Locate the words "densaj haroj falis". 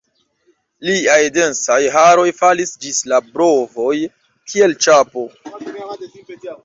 1.35-2.73